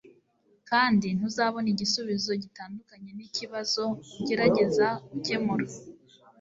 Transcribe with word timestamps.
kandi 0.69 1.07
ntuzabona 1.17 1.67
igisubizo 1.73 2.31
gitandukanye 2.43 3.09
n'ikibazo 3.17 3.83
ugerageza 4.21 4.87
gukemura.” 5.11 5.65